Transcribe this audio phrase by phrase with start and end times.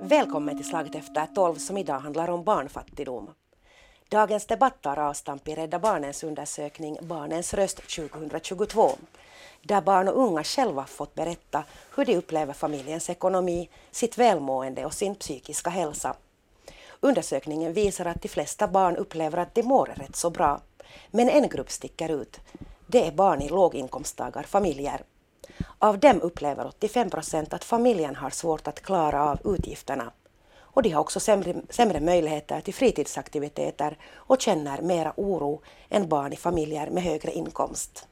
[0.00, 3.30] Välkommen till Slaget efter tolv som idag handlar om barnfattigdom.
[4.08, 8.90] Dagens debatt tar avstamp i Rädda Barnens undersökning Barnens röst 2022
[9.62, 11.64] där barn och unga själva fått berätta
[11.96, 16.16] hur de upplever familjens ekonomi, sitt välmående och sin psykiska hälsa.
[17.00, 20.60] Undersökningen visar att de flesta barn upplever att de mår rätt så bra.
[21.10, 22.40] Men en grupp sticker ut.
[22.86, 25.02] Det är barn i låginkomsttagarfamiljer.
[25.78, 30.12] Av dem upplever 85 procent att familjen har svårt att klara av utgifterna.
[30.74, 36.32] Och de har också sämre, sämre möjligheter till fritidsaktiviteter och känner mera oro än barn
[36.32, 38.06] i familjer med högre inkomst.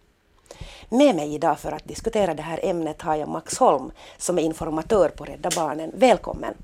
[0.88, 4.42] Med mig idag för att diskutera det här ämnet har jag Max Holm som är
[4.42, 5.92] informatör på Rädda Barnen.
[5.94, 6.54] Välkommen!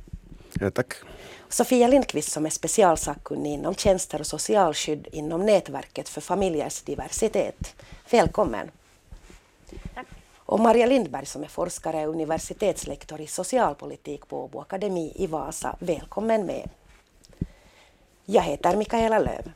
[0.61, 0.95] Ja, tack.
[1.49, 7.75] Sofia Lindqvist som är specialsakkunnig inom tjänster och socialskydd inom Nätverket för familjers diversitet.
[8.11, 8.71] Välkommen!
[10.47, 15.77] Och Maria Lindberg som är forskare och universitetslektor i socialpolitik på Åbo Akademi i Vasa.
[15.79, 16.69] Välkommen med!
[18.25, 19.53] Jag heter Mikaela Löv.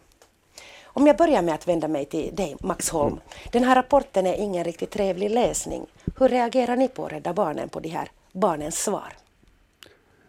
[0.84, 3.12] Om jag börjar med att vända mig till dig, Max Holm.
[3.12, 3.24] Mm.
[3.52, 5.86] Den här rapporten är ingen riktigt trevlig läsning.
[6.18, 9.12] Hur reagerar ni på Rädda Barnen på de här barnens svar?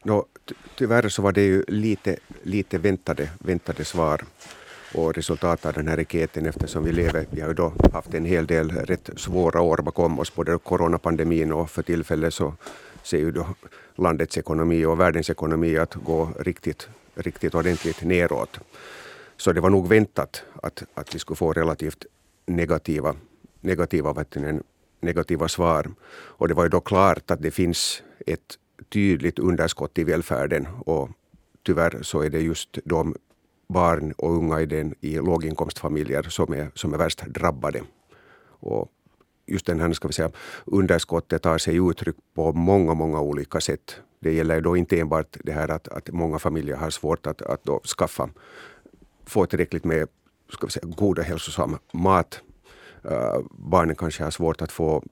[0.04, 0.26] No,
[0.78, 4.26] tyvärr så var det ju lite, lite väntade, väntade svar
[4.94, 8.26] och resultat av den här enkäten eftersom vi lever, vi har ju då haft en
[8.26, 12.54] hel del rätt svåra år bakom oss, både coronapandemin och för tillfället så
[13.04, 13.48] ser ju då
[13.96, 18.60] landets ekonomi och världens ekonomi att gå riktigt, riktigt ordentligt neråt.
[19.38, 22.06] Så det var nog väntat att, att vi skulle få relativt
[22.46, 23.16] negativa,
[23.62, 24.26] negativa,
[25.02, 25.92] negativa svar.
[26.12, 28.58] Och det var ju då klart att det finns ett
[28.90, 31.10] tydligt underskott i välfärden och
[31.64, 33.16] tyvärr så är det just de
[33.72, 37.82] barn och unga i, den, i låginkomstfamiljer som är, som är värst drabbade.
[38.46, 38.92] Och
[39.46, 40.32] just den här ska vi säga,
[40.66, 44.02] underskottet tar sig uttryck på många, många olika sätt.
[44.20, 47.88] Det gäller då inte enbart det här att, att många familjer har svårt att, att
[47.88, 48.30] skaffa
[49.26, 50.08] få tillräckligt med
[50.50, 52.42] ska vi säga, god och hälsosam mat.
[53.06, 55.04] Uh, barnen kanske har svårt att få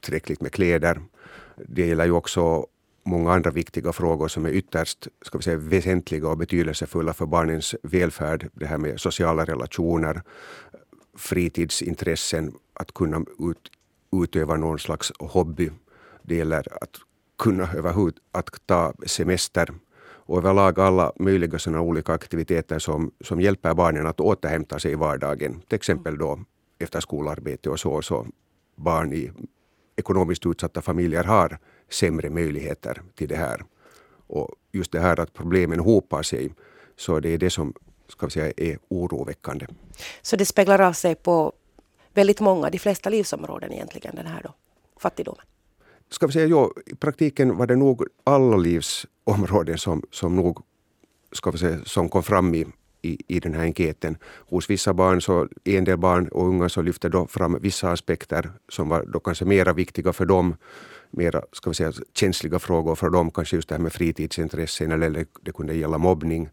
[0.00, 1.00] tillräckligt med kläder.
[1.56, 2.66] Det gäller ju också
[3.08, 7.74] många andra viktiga frågor som är ytterst ska vi säga, väsentliga och betydelsefulla för barnens
[7.82, 8.50] välfärd.
[8.52, 10.22] Det här med sociala relationer,
[11.16, 13.70] fritidsintressen, att kunna ut,
[14.22, 15.70] utöva någon slags hobby.
[16.22, 16.96] Det gäller att
[17.38, 19.74] kunna överhuvud att ta semester
[20.28, 24.94] och överlag alla möjliga sådana olika aktiviteter som, som hjälper barnen att återhämta sig i
[24.94, 25.60] vardagen.
[25.68, 26.40] Till exempel då
[26.78, 28.02] efter skolarbete och så.
[28.02, 28.26] så
[28.76, 29.30] barn i
[29.96, 33.64] ekonomiskt utsatta familjer har sämre möjligheter till det här.
[34.26, 36.54] Och just det här att problemen hopar sig,
[36.96, 37.74] så det är det som
[38.08, 39.66] ska vi säga, är oroväckande.
[40.22, 41.52] Så det speglar av sig på
[42.14, 44.54] väldigt många, de flesta livsområden egentligen, den här då,
[45.00, 45.44] fattigdomen?
[46.10, 50.62] Ska vi säga, jo, i praktiken var det nog alla livsområden som, som nog
[51.32, 52.66] ska vi säga, som kom fram i,
[53.02, 54.16] i, i den här enkäten.
[54.50, 58.50] Hos vissa barn, så, en del barn och unga, så lyfte då fram vissa aspekter
[58.68, 60.56] som var då kanske mera viktiga för dem
[61.10, 65.26] mera ska vi säga, känsliga frågor för dem, kanske just det här med fritidsintressen eller
[65.42, 66.48] det kunde gälla mobbning.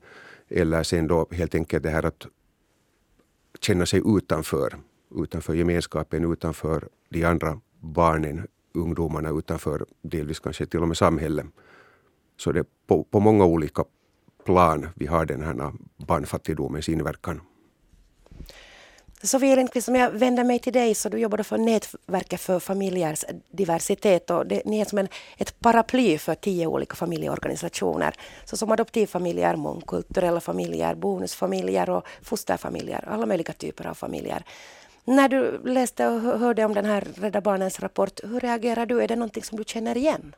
[0.48, 2.28] Eller sen då helt enkelt det här att
[3.60, 4.78] känna sig utanför,
[5.16, 11.46] utanför gemenskapen, utanför de andra barnen, ungdomarna, utanför delvis kanske till och med samhället.
[12.38, 13.84] Så det är på, på många olika
[14.46, 17.42] plan vi har den här barnfattigdomens inverkan.
[19.26, 23.26] Sofia Lindqvist, om jag vänder mig till dig så du jobbar för Nätverket för familjers
[23.52, 28.14] diversitet och det, ni är som en, ett paraply för tio olika familjeorganisationer.
[28.46, 34.44] Så som adoptivfamiljer, mångkulturella familjer, bonusfamiljer och fosterfamiljer, alla möjliga typer av familjer.
[35.06, 39.02] När du läste och hörde om den här Rädda Barnens rapport, hur reagerar du?
[39.02, 40.36] Är det någonting som du känner igen?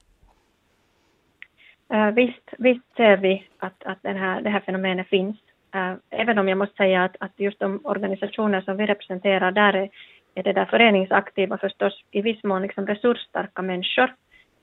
[1.93, 5.37] Uh, visst, visst ser vi att, att den här, det här fenomenet finns.
[5.75, 9.73] Uh, även om jag måste säga att, att just de organisationer som vi representerar, där
[9.73, 9.89] är,
[10.35, 14.13] är det där föreningsaktiva förstås i viss mån liksom resursstarka människor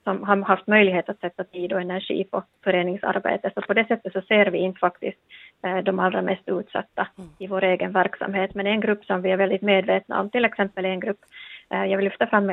[0.04, 3.50] som har haft möjlighet att sätta tid och energi på föreningsarbete.
[3.54, 5.18] Så på det sättet så ser vi inte faktiskt
[5.66, 7.30] uh, de allra mest utsatta mm.
[7.38, 8.54] i vår egen verksamhet.
[8.54, 11.20] Men en grupp som vi är väldigt medvetna om, till exempel en grupp,
[11.74, 12.52] uh, jag vill lyfta fram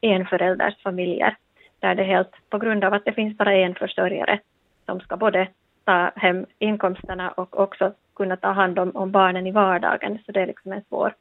[0.00, 1.36] enföräldersfamiljer,
[1.80, 4.38] där det helt på grund av att det finns bara en försörjare
[4.86, 5.48] som ska både
[5.88, 10.18] ta hem inkomsterna och också kunna ta hand om, om barnen i vardagen.
[10.26, 11.14] Så det är liksom en svår,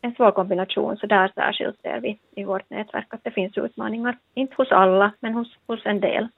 [0.00, 0.96] en svår kombination.
[0.96, 4.18] Så där särskilt ser vi i vårt nätverk att det finns utmaningar.
[4.34, 6.28] Inte hos alla, men hos, hos en del.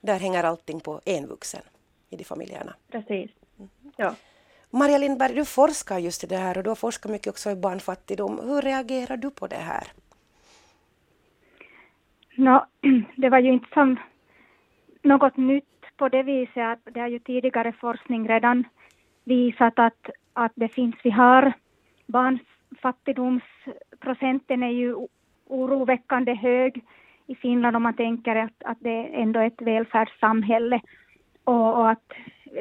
[0.00, 1.62] Där hänger allting på en vuxen
[2.10, 2.74] i de familjerna.
[2.92, 3.30] Precis.
[3.58, 3.70] Mm.
[3.96, 4.14] Ja.
[4.70, 7.56] Maria Lindberg, du forskar just i det här och du har forskat mycket också i
[7.56, 8.40] barnfattigdom.
[8.42, 9.84] Hur reagerar du på det här?
[12.36, 12.64] No,
[13.16, 13.96] det var ju inte som
[15.02, 15.69] något nytt
[16.00, 18.64] på det viset att det har ju tidigare forskning redan
[19.24, 21.52] visat att, att det finns, vi har
[22.06, 24.96] barnfattigdomsprocenten är ju
[25.46, 26.84] oroväckande hög
[27.26, 30.80] i Finland om man tänker att, att det är ändå ett välfärdssamhälle
[31.44, 32.12] och, och att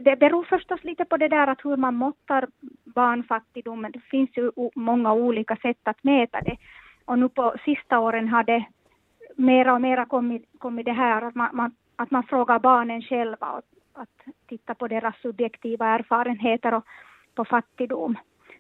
[0.01, 2.47] det beror förstås lite på det där att hur man måttar
[2.86, 3.91] barnfattigdomen.
[3.91, 6.57] Det finns ju många olika sätt att mäta det.
[7.06, 8.65] Och nu på sista åren har det
[9.36, 11.71] mera och mera kommit, kommit det här att man, man,
[12.01, 13.63] att man frågar barnen själva och
[14.01, 16.84] att titta på deras subjektiva erfarenheter och
[17.36, 18.18] på fattigdom.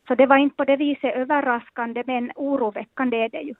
[0.07, 3.55] Så det var inte på det viset överraskande men oroväckande är det ju.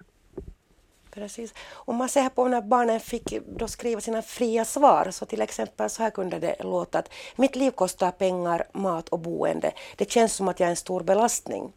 [1.11, 1.53] Precis.
[1.73, 5.89] Om man ser på när barnen fick då skriva sina fria svar, så till exempel
[5.89, 9.71] så här kunde det låta att mitt liv kostar pengar, mat och boende.
[9.97, 11.73] Det känns som att jag är en stor belastning.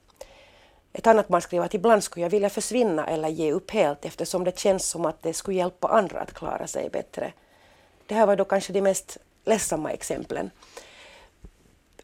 [0.92, 4.44] Ett annat barn skriver att ibland skulle jag vilja försvinna eller ge upp helt eftersom
[4.44, 7.32] det känns som att det skulle hjälpa andra att klara sig bättre.
[8.12, 10.50] Det här var då kanske de mest ledsamma exemplen.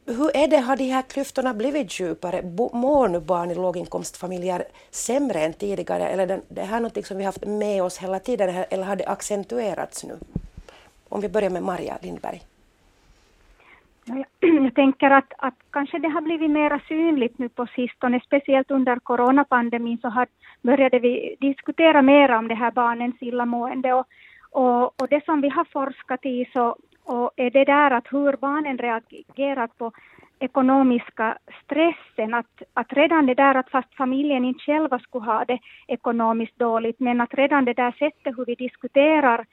[0.07, 2.43] Hur är det, har de här klyftorna blivit djupare?
[2.73, 7.25] Mår nu barn i låginkomstfamiljer sämre än tidigare eller är det här något som vi
[7.25, 10.17] haft med oss hela tiden eller har det accentuerats nu?
[11.09, 12.41] Om vi börjar med Maria Lindberg.
[14.41, 18.97] Jag tänker att, att kanske det har blivit mer synligt nu på sistone, speciellt under
[18.97, 20.27] coronapandemin så har,
[20.63, 24.07] började vi diskutera mer om det här barnens illamående och,
[24.51, 28.37] och, och det som vi har forskat i så och är det där att hur
[28.37, 29.93] barnen reagerar på
[30.39, 35.59] ekonomiska stressen, att, att redan det där att fast familjen inte själva skulle ha det
[35.87, 39.47] ekonomiskt dåligt, men att redan det där sättet hur vi diskuterar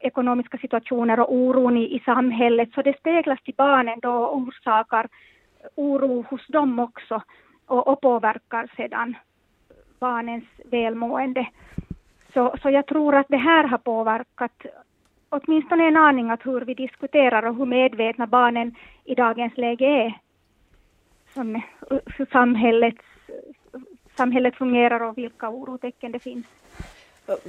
[0.00, 5.08] ekonomiska situationer och oron i, i samhället, så det speglas till barnen då och orsakar
[5.74, 7.22] oro hos dem också
[7.66, 9.16] och, och påverkar sedan
[9.98, 11.46] barnens välmående.
[12.34, 14.52] Så, så jag tror att det här har påverkat
[15.28, 18.74] åtminstone en aning att hur vi diskuterar och hur medvetna barnen
[19.04, 20.18] i dagens läge är.
[21.34, 21.62] Som,
[22.06, 22.94] hur samhället,
[24.16, 26.46] samhället fungerar och vilka orotecken det finns.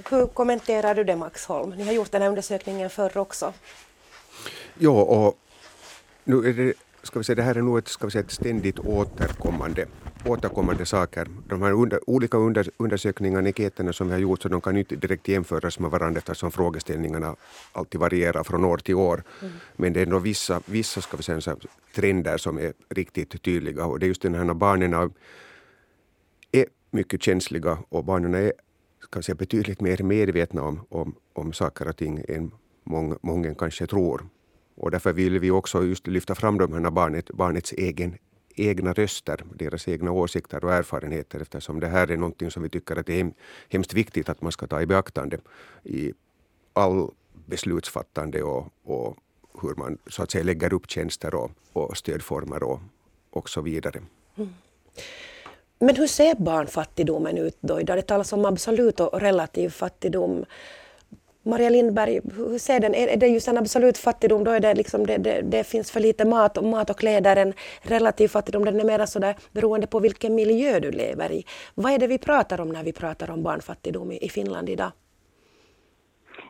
[0.10, 1.70] Hur kommenterar du det Max Holm?
[1.70, 3.54] Ni har gjort den här undersökningen förr också.
[4.80, 5.34] Ja, och
[6.24, 8.32] nu är det ska vi säga, det här är nog ett, ska vi säga, ett
[8.32, 9.86] ständigt återkommande,
[10.26, 11.28] återkommande saker.
[11.48, 14.96] De här under, olika under, undersökningarna, enkäterna som vi har gjort, så de kan inte
[14.96, 17.36] direkt jämföras med varandra eftersom frågeställningarna
[17.72, 19.24] alltid varierar från år till år.
[19.42, 19.54] Mm.
[19.76, 21.58] Men det är nog vissa, vissa ska vi säga, så
[21.96, 24.94] trender som är riktigt tydliga och det är just den här när barnen
[26.52, 28.54] är mycket känsliga och barnen är
[29.04, 32.52] ska vi säga, betydligt mer medvetna om, om, om saker och ting än
[32.84, 34.28] många, många kanske tror.
[34.76, 38.18] Och därför vill vi också just lyfta fram de här barnet, barnets egen,
[38.56, 42.96] egna röster, deras egna åsikter och erfarenheter eftersom det här är någonting som vi tycker
[42.96, 43.32] att det är
[43.70, 45.38] hemskt viktigt att man ska ta i beaktande
[45.84, 46.14] i
[46.74, 47.12] all
[47.46, 49.18] beslutsfattande och, och
[49.62, 52.80] hur man så att säga lägger upp tjänster och, och stödformer och,
[53.30, 54.02] och så vidare.
[54.36, 54.50] Mm.
[55.80, 57.80] Men hur ser barnfattigdomen ut då?
[57.80, 60.46] Det talas om absolut och relativ fattigdom.
[61.46, 62.96] Maria Lindberg, hur ser den?
[62.96, 66.00] Är det just en absolut fattigdom, då är det liksom det, det, det finns för
[66.00, 67.36] lite mat och, mat och kläder.
[67.36, 71.44] En relativ fattigdom, den är mer sådär beroende på vilken miljö du lever i.
[71.76, 74.92] Vad är det vi pratar om när vi pratar om barnfattigdom i, i Finland idag?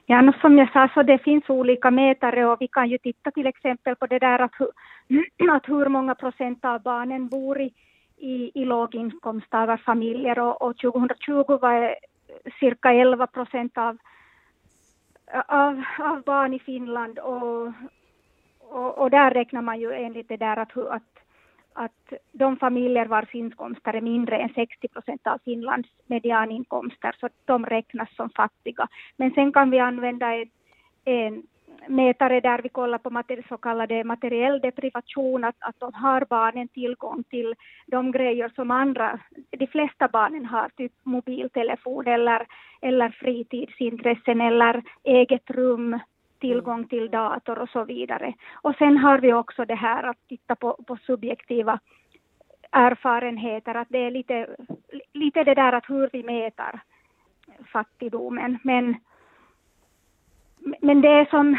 [0.06, 3.32] Ja, no, som jag sa, så det finns olika mätare och vi kan ju titta
[3.32, 4.52] till exempel på det där att,
[5.52, 7.74] att hur många procent av barnen bor i,
[8.18, 11.94] i, i låginkomsttagarfamiljer och, och 2020 var eh,
[12.60, 13.98] cirka 11 procent av
[15.48, 17.68] av, av barn i Finland och,
[18.60, 21.20] och, och, där räknar man ju enligt det där att, att,
[21.74, 27.66] att de familjer vars inkomster är mindre än 60 procent av Finlands medianinkomster, så de
[27.66, 28.88] räknas som fattiga.
[29.18, 30.50] Men sen kan vi använda en,
[31.06, 31.44] en
[31.88, 37.24] mätare där vi kollar på så kallade materiell deprivation, att, att de har barnen tillgång
[37.24, 37.56] till
[37.88, 39.20] de grejer som andra,
[39.52, 42.48] de flesta barnen har, typ mobiltelefon eller,
[42.82, 46.00] eller fritidsintressen eller eget rum,
[46.40, 48.34] tillgång till dator och så vidare.
[48.62, 51.80] Och sen har vi också det här att titta på, på subjektiva
[52.72, 54.48] erfarenheter, att det är lite,
[55.14, 56.80] lite det där att hur vi mäter
[57.74, 58.96] fattigdomen, men
[60.82, 61.58] men det är som,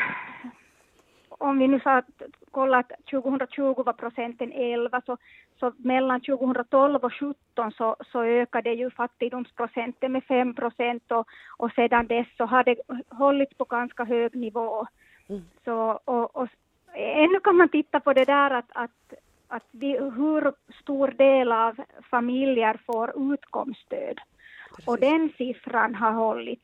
[1.29, 2.03] om vi nu sa
[2.51, 5.17] kolla att 2020 var procenten 11, så,
[5.61, 11.73] så mellan 2012 och 2017 så, så ökade ju fattigdomsprocenten med 5 procent och, och
[11.73, 12.77] sedan dess så har det
[13.11, 14.87] hållits på ganska hög nivå.
[15.29, 15.43] Mm.
[15.65, 16.49] Så, och, och,
[16.95, 19.15] ännu kan man titta på det där att, att,
[19.49, 21.77] att vi, hur stor del av
[22.11, 24.21] familjer får utkomststöd.
[24.69, 24.89] Precis.
[24.89, 26.63] Och den siffran har hållits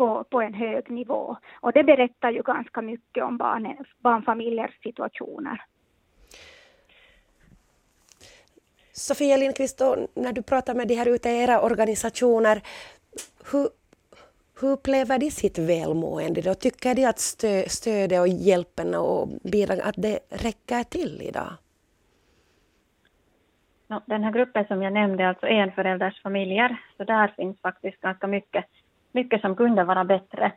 [0.00, 1.36] på, på en hög nivå.
[1.60, 5.62] Och det berättar ju ganska mycket om barn, barnfamiljers situationer.
[8.92, 9.80] Sofia Lindqvist,
[10.14, 12.62] när du pratar med de här ute i era organisationer,
[13.52, 13.68] hur,
[14.60, 16.40] hur upplever de sitt välmående?
[16.40, 16.54] Då?
[16.54, 21.52] Tycker de att stö, stödet och hjälpen och bidrag att det räcker till idag?
[24.06, 28.64] Den här gruppen som jag nämnde, alltså enföräldersfamiljer, så där finns faktiskt ganska mycket,
[29.12, 30.52] mycket som kunde vara bättre.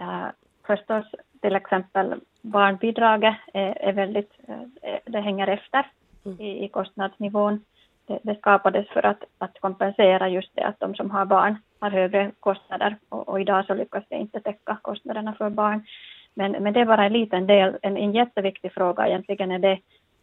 [0.00, 0.28] Uh,
[0.66, 1.04] förstås
[1.40, 5.86] till exempel barnbidraget är, är väldigt, uh, det hänger efter
[6.24, 6.40] mm.
[6.40, 7.64] i, i kostnadsnivån.
[8.06, 11.90] Det, det, skapades för att, att kompensera just det att de som har barn har
[11.90, 15.86] högre kostnader och, och idag så lyckas det inte täcka kostnaderna för barn.
[16.34, 19.78] Men, men det är bara en liten del, en, en jätteviktig fråga egentligen är det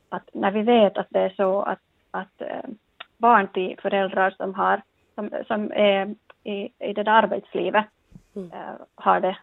[0.09, 1.79] att när vi vet att det är så att
[2.11, 2.69] att eh,
[3.17, 4.81] barn till föräldrar som, har,
[5.15, 6.15] som, som är
[6.47, 7.85] i, i det där arbetslivet
[8.35, 8.51] mm.
[8.51, 9.37] Eh, har det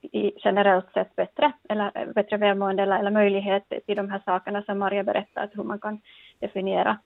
[0.00, 4.78] i, generellt sett bättre, eller bättre välmående eller, eller möjlighet till de här sakerna som
[4.78, 6.00] Maria berättade, hur man kan
[6.38, 6.98] definiera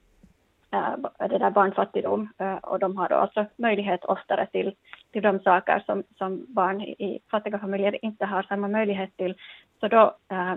[0.73, 4.75] äh, det där barnfattigdom äh, och de har då alltså möjlighet oftare till,
[5.13, 9.35] till de saker som, som barn i fattiga familjer inte har samma möjlighet till.
[9.81, 10.55] Så då äh,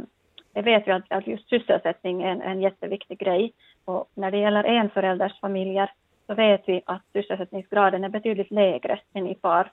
[0.63, 3.53] vet vi att, att just sysselsättning är en, en jätteviktig grej
[3.85, 5.91] och när det gäller enföräldersfamiljer
[6.29, 9.71] så vet vi att sysselsättningsgraden är betydligt lägre än i par,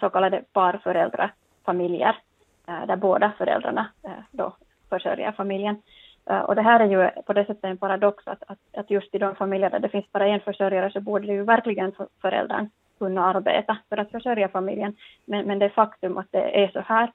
[0.00, 2.16] så kallade parföräldrafamiljer,
[2.68, 4.56] eh, där båda föräldrarna eh, då
[4.88, 5.82] försörjer familjen.
[6.30, 9.14] Eh, och det här är ju på det sättet en paradox att, att, att just
[9.14, 13.24] i de familjer där det finns bara en försörjare så borde ju verkligen föräldern kunna
[13.24, 14.96] arbeta för att försörja familjen.
[15.24, 17.12] Men, men det faktum att det är så här.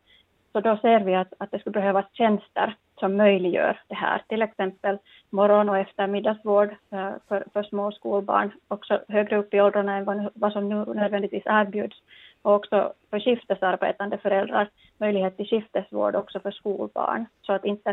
[0.54, 4.22] Så då ser vi att, att det skulle behövas tjänster som möjliggör det här.
[4.28, 4.98] Till exempel
[5.30, 10.30] morgon och eftermiddagsvård eh, för, för små skolbarn, också högre upp i åldrarna än vad,
[10.34, 11.98] vad som nu nödvändigtvis erbjuds.
[12.42, 17.26] Och också för skiftesarbetande föräldrar möjlighet till skiftesvård också för skolbarn.
[17.42, 17.90] Så att inte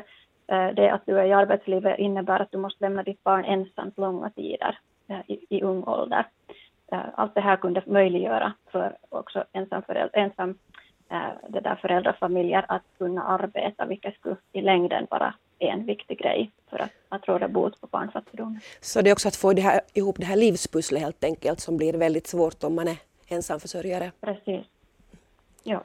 [0.47, 3.99] eh, det att du är i arbetslivet innebär att du måste lämna ditt barn ensamt
[3.99, 6.27] långa tider eh, i, i ung ålder.
[7.15, 10.55] Allt det här kunde möjliggöra för också ensam, ensam
[11.49, 16.79] det där föräldrafamiljer att kunna arbeta, vilket skulle i längden vara en viktig grej för
[16.79, 18.61] att, att råda bot på barnfattigdomen.
[18.81, 21.77] Så det är också att få det här, ihop det här livspusslet helt enkelt som
[21.77, 22.97] blir väldigt svårt om man är
[23.29, 24.13] ensamförsörjare?
[24.21, 24.67] Precis.
[25.63, 25.83] Ja.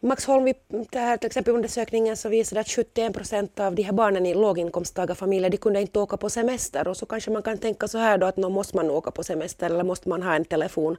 [0.00, 3.92] Max Holm, det här till exempel undersökningen så visade att 71 procent av de här
[3.92, 7.88] barnen i låginkomsttagarfamiljer de kunde inte åka på semester och så kanske man kan tänka
[7.88, 10.44] så här då att nu måste man åka på semester eller måste man ha en
[10.44, 10.96] telefon.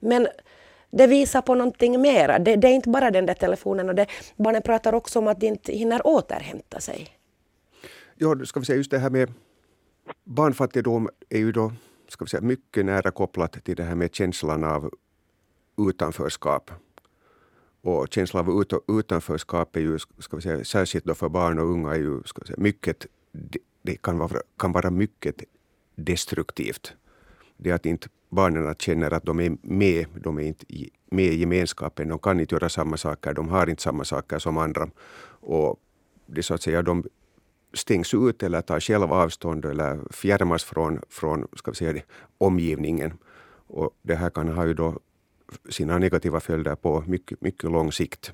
[0.00, 0.28] Men
[0.96, 2.38] det visar på någonting mera.
[2.38, 5.40] Det, det, är inte bara den där telefonen och det, barnen pratar också om att
[5.40, 7.08] de inte hinner återhämta sig.
[8.14, 9.32] Ja, ska vi säga just det här med
[10.24, 11.72] barnfattigdom är ju då
[12.08, 14.90] ska vi säga, mycket nära kopplat till det här med känslan av
[15.88, 16.70] utanförskap.
[17.82, 21.90] Och känslan av utanförskap är ju, ska vi säga, särskilt då för barn och unga,
[21.90, 23.06] är ju, ska vi säga, mycket,
[23.82, 25.42] det kan vara, kan vara mycket
[25.94, 26.92] destruktivt.
[27.56, 30.66] Det att inte barnen känner att de är med, de är inte
[31.10, 34.58] med i gemenskapen, de kan inte göra samma saker, de har inte samma saker som
[34.58, 34.88] andra.
[35.40, 35.80] Och
[36.26, 37.04] det så att säga, de
[37.74, 42.02] stängs ut eller tar själva avstånd eller fjärmas från, från ska vi säga det,
[42.38, 43.12] omgivningen.
[43.68, 44.98] Och det här kan ha ju då
[45.68, 48.32] sina negativa följder på mycket, mycket lång sikt.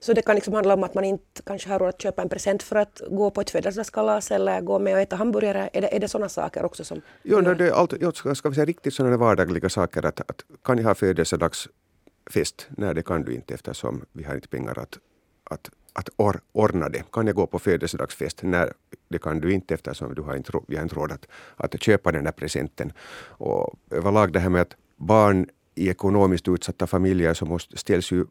[0.00, 2.28] Så det kan liksom handla om att man inte kanske har råd att köpa en
[2.28, 5.70] present för att gå på ett födelsedagskalas eller gå med och äta hamburgare.
[5.72, 7.00] Är det, är det sådana saker också som...
[7.22, 10.06] Jo, no, det är allt, jag ska, ska vi säga riktigt sådana vardagliga saker.
[10.06, 12.68] Att, att, kan jag ha födelsedagsfest?
[12.68, 14.98] Nej, det kan du inte eftersom vi har inte pengar att,
[15.44, 17.02] att, att or, ordna det.
[17.12, 18.38] Kan jag gå på födelsedagsfest?
[18.42, 18.70] Nej,
[19.08, 21.26] det kan du inte eftersom du har inte, vi har inte råd att,
[21.56, 22.92] att köpa den där presenten.
[23.38, 28.26] Och överlag det här med att barn i ekonomiskt utsatta familjer så måste, ställs ju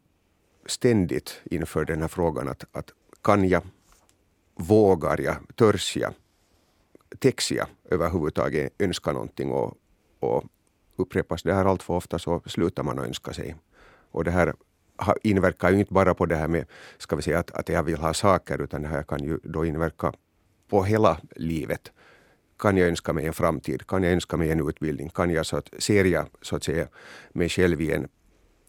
[0.70, 3.62] ständigt inför den här frågan att, att kan jag,
[4.54, 6.14] vågar jag, törs jag,
[7.18, 9.74] täcks jag överhuvudtaget önska någonting och,
[10.20, 10.44] och
[10.96, 13.56] upprepas det här allt för ofta så slutar man att önska sig.
[14.10, 14.54] Och det här
[15.22, 16.66] inverkar ju inte bara på det här med
[16.98, 19.64] ska vi säga, att, att jag vill ha saker utan det här kan ju då
[19.64, 20.12] inverka
[20.68, 21.92] på hela livet.
[22.58, 23.86] Kan jag önska mig en framtid?
[23.86, 25.08] Kan jag önska mig en utbildning?
[25.08, 26.88] Kan jag så att, ser jag så att säga
[27.32, 28.08] mig själv i en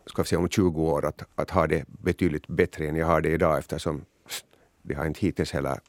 [0.06, 3.22] ska vi säga, om 20 år att, att ha det betydligt bättre än jag har
[3.22, 4.06] det idag eftersom
[4.82, 5.80] det har inte hittills heller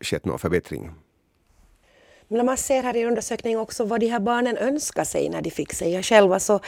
[0.00, 0.90] skett någon förbättring.
[2.28, 5.42] Men när man ser här i undersökningen också vad de här barnen önskar sig när
[5.42, 6.60] de fick säga själva så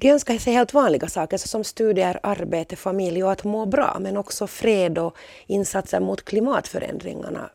[0.00, 4.16] de önskar sig helt vanliga saker som studier, arbete, familj och att må bra men
[4.16, 5.16] också fred och
[5.46, 7.50] insatser mot klimatförändringarna.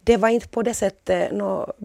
[0.00, 1.76] Det var inte på det sättet eh, något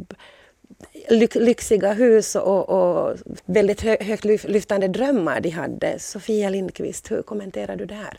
[1.35, 5.99] lyxiga hus och, och väldigt hö, högt lyftande drömmar de hade.
[5.99, 8.17] Sofia Lindqvist, hur kommenterar du det här?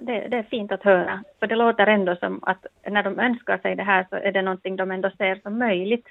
[0.00, 3.58] Det, det, är fint att höra, för det låter ändå som att när de önskar
[3.58, 6.06] sig det här så är det någonting de ändå ser som möjligt.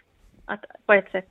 [0.46, 1.28] Att på ett sätt,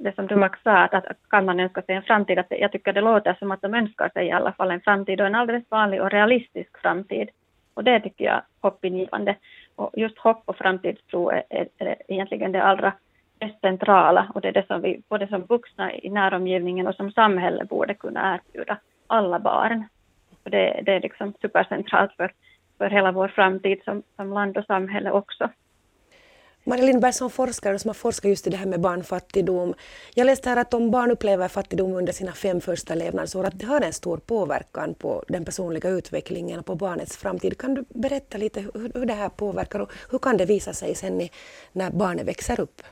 [0.00, 2.72] det som du Max sa, att, att kan man önska sig en framtid, att jag
[2.72, 5.34] tycker det låter som att de önskar sig i alla fall en framtid och en
[5.34, 7.28] alldeles vanlig och realistisk framtid.
[7.76, 9.36] Och det tycker jag är hoppingivande.
[9.76, 12.92] Och just hopp och framtidstro är, är, är egentligen det allra
[13.40, 17.12] mest centrala och det är det som vi både som vuxna i näromgivningen och som
[17.12, 19.84] samhälle borde kunna erbjuda alla barn.
[20.44, 22.32] Och det, det är liksom supercentralt för,
[22.78, 25.48] för hela vår framtid som, som land och samhälle också.
[26.68, 29.74] Maria Lindberg som forskare som har forskat just i det här med barnfattigdom.
[30.14, 33.66] Jag läste här att om barn upplever fattigdom under sina fem första levnadsår, att det
[33.66, 37.58] har en stor påverkan på den personliga utvecklingen och på barnets framtid.
[37.58, 40.94] Kan du berätta lite hur, hur det här påverkar och hur kan det visa sig
[40.94, 41.30] sen i,
[41.72, 42.82] när barnet växer upp?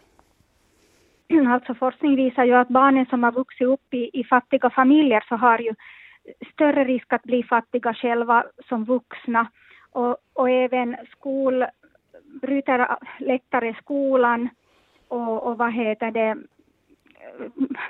[1.28, 5.24] Mm, alltså forskning visar ju att barnen som har vuxit upp i, i fattiga familjer
[5.28, 5.74] så har ju
[6.52, 9.50] större risk att bli fattiga själva som vuxna.
[9.90, 11.64] Och, och även skol,
[12.42, 14.48] bryter lättare skolan
[15.08, 16.36] och, och vad heter det,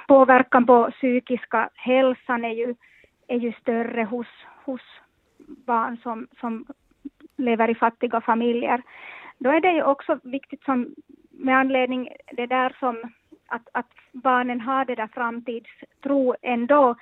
[0.09, 2.75] påverkan på psykiska hälsan är ju,
[3.27, 4.27] är ju större hos,
[4.65, 4.81] hos
[5.67, 6.67] barn som, som
[7.37, 8.83] lever i fattiga familjer.
[9.39, 10.95] Då är det ju också viktigt som,
[11.31, 13.13] med anledning det där som
[13.47, 16.95] att, att barnen har det där framtidstro ändå,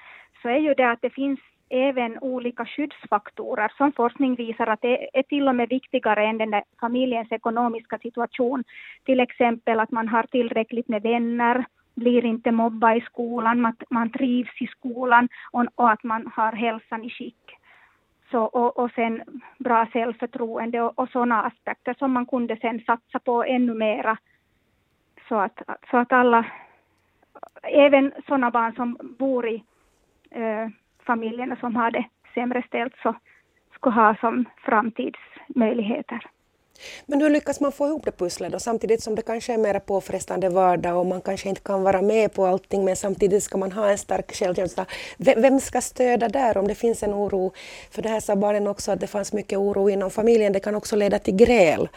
[0.43, 1.41] så är ju det att det finns
[1.73, 6.51] även olika skyddsfaktorer som forskning visar att det är till och med viktigare än den
[6.51, 8.65] där familjens ekonomiska situation.
[9.05, 11.65] Till exempel att man har tillräckligt med vänner,
[11.95, 16.53] blir inte mobbad i skolan, att man trivs i skolan och, och att man har
[16.53, 17.59] hälsan i skick.
[18.31, 19.23] Så, och, och sen
[19.59, 24.17] bra självförtroende och, och sådana aspekter som man kunde sen satsa på ännu mera.
[25.29, 26.47] Så att, så att alla,
[27.63, 29.65] även sådana barn som bor i
[30.31, 30.69] eh,
[31.07, 32.05] familjerna som har det
[32.35, 33.15] sämre ställt så
[33.75, 36.27] skulle ha som framtidsmöjligheter.
[37.07, 39.79] Men hur lyckas man få ihop det pusslet då samtidigt som det kanske är mer
[39.79, 43.73] påfrestande vardag och man kanske inte kan vara med på allting men samtidigt ska man
[43.73, 44.87] ha en stark självkänsla.
[45.19, 47.53] Vem ska stödja där om det finns en oro?
[47.91, 50.53] För det här sa barnen också att det fanns mycket oro inom familjen.
[50.53, 51.89] Det kan också leda till gräl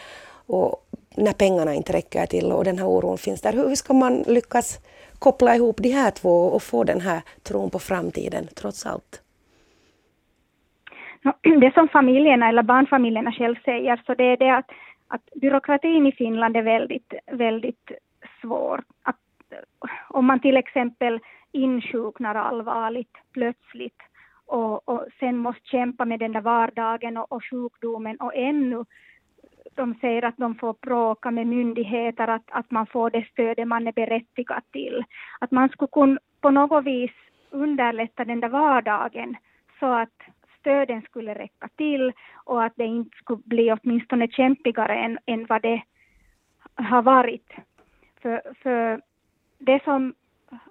[0.48, 3.54] och när pengarna inte räcker till och den här oron finns där.
[3.54, 4.80] Hur ska man lyckas
[5.20, 9.22] koppla ihop de här två och få den här tron på framtiden trots allt?
[11.62, 14.72] Det som familjerna eller barnfamiljerna själv säger så det är det att,
[15.08, 17.92] att byråkratin i Finland är väldigt, väldigt
[18.42, 18.84] svår.
[19.04, 19.16] Att,
[19.52, 21.20] eh, om man till exempel
[21.52, 24.02] insjuknar allvarligt plötsligt
[24.46, 28.86] och, och sen måste kämpa med den där vardagen och, och sjukdomen och ännu
[29.76, 33.88] de säger att de får bråka med myndigheter, att, att man får det stöd man
[33.88, 35.04] är berättigad till.
[35.40, 37.12] Att man skulle kunna på något vis
[37.50, 39.36] underlätta den där vardagen
[39.80, 40.22] så att
[40.60, 45.62] stöden skulle räcka till och att det inte skulle bli åtminstone kämpigare än, än vad
[45.62, 45.82] det
[46.76, 47.54] har varit.
[48.22, 49.02] För, för
[49.58, 50.14] det som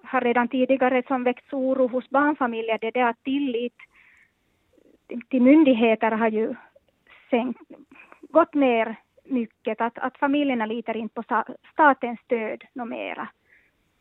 [0.02, 3.76] har redan tidigare som väckt oro hos barnfamiljer, det är det att tillit
[5.28, 6.54] till myndigheter har ju
[7.30, 7.60] sänkt,
[8.34, 11.22] gått ner mycket, att, att familjerna litar inte på
[11.72, 13.28] statens stöd något mera.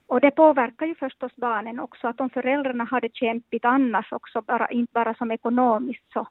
[0.07, 4.41] Och det påverkar ju förstås barnen också, att om föräldrarna har det kämpigt annars också,
[4.41, 6.27] bara, inte bara som ekonomiskt, så,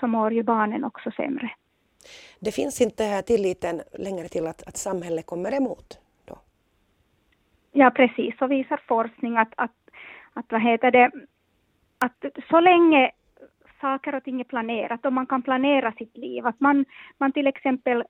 [0.00, 1.50] så mår ju barnen också sämre.
[2.40, 5.98] Det finns inte här tilliten längre till att, att samhället kommer emot?
[6.24, 6.38] Då.
[7.72, 9.76] Ja, precis, så visar forskning att, att,
[10.32, 11.10] att, vad heter det,
[11.98, 13.10] att så länge
[13.80, 16.46] saker och ting är planerat och man kan planera sitt liv.
[16.46, 16.84] Att man,
[17.18, 18.04] man till exempel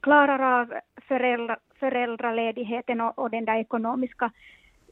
[0.00, 0.74] klarar av
[1.08, 4.30] föräldra, föräldraledigheten och, och den där ekonomiska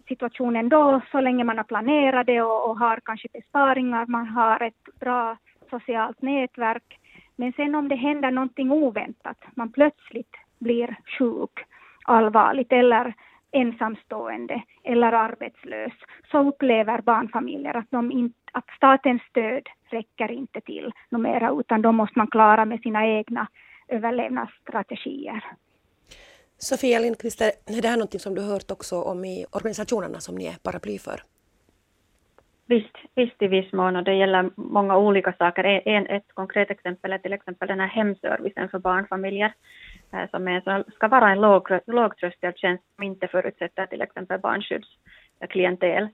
[0.08, 4.62] situationen då, så länge man har planerat det och, och, har kanske besparingar, man har
[4.62, 5.36] ett bra
[5.70, 6.98] socialt nätverk.
[7.36, 11.64] Men sen om det händer någonting oväntat, man plötsligt blir sjuk
[12.04, 13.14] allvarligt eller
[13.52, 15.92] ensamstående eller arbetslös,
[16.30, 21.82] så upplever barnfamiljer att, de in, att statens stöd räcker inte till något mera, utan
[21.82, 23.46] då måste man klara med sina egna
[23.88, 25.44] överlevnadsstrategier.
[26.58, 30.46] Sofia Lindqvist, är det här något som du hört också om i organisationerna som ni
[30.46, 31.22] är paraply för?
[32.70, 35.64] Visst, visst i viss mån och det gäller många olika saker.
[35.64, 39.52] E- en, ett konkret exempel är till exempel den här hemservicen för barnfamiljer
[40.12, 46.08] eh, som är, ska vara en låg, lågtröskel tjänst som inte förutsätter till exempel barnskyddsklientel.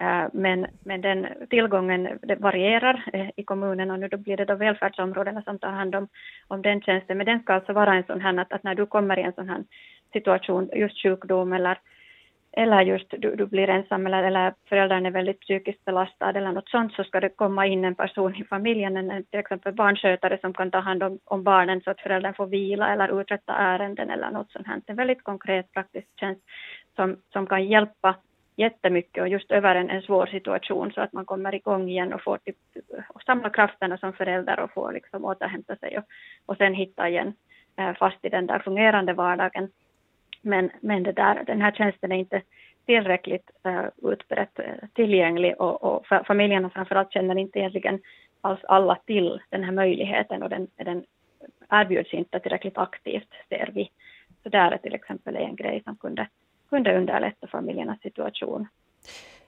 [0.00, 3.04] Eh, eh, men, men den tillgången det varierar
[3.36, 6.08] i kommunen och nu då blir det då välfärdsområdena som tar hand om,
[6.48, 7.16] om den tjänsten.
[7.16, 9.32] Men den ska alltså vara en sån här att, att när du kommer i en
[9.32, 9.64] sån här
[10.12, 11.78] situation, just sjukdom eller,
[12.52, 16.68] eller just du, du blir ensam eller, eller föräldern är väldigt psykiskt belastad eller något
[16.68, 20.54] sånt så ska det komma in en person i familjen, en, till exempel barnskötare som
[20.54, 24.30] kan ta hand om, om barnen så att föräldern får vila eller uträtta ärenden eller
[24.30, 24.80] något sånt här.
[24.86, 26.42] En väldigt konkret praktisk tjänst
[26.96, 28.16] som, som kan hjälpa
[28.56, 32.22] jättemycket och just över en, en svår situation så att man kommer igång igen och
[32.22, 32.56] får typ,
[33.08, 36.04] och samla krafterna som förälder och får liksom återhämta sig och,
[36.46, 37.32] och sen hitta igen
[37.76, 39.68] eh, fast i den där fungerande vardagen.
[40.42, 42.42] Men, men det där, den här tjänsten är inte
[42.86, 48.00] tillräckligt uh, utbrett uh, tillgänglig och, och familjerna framförallt känner inte egentligen
[48.40, 51.04] alls alla till den här möjligheten och den, den
[51.70, 53.90] erbjuds inte tillräckligt aktivt ser vi.
[54.42, 56.28] Så där är till exempel en grej som kunde
[56.72, 58.66] kunde underlätta familjernas situation.